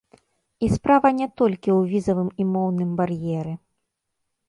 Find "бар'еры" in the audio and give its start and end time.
3.03-3.53